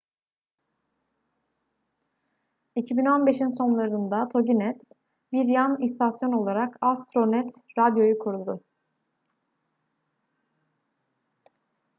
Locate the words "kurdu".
8.19-8.61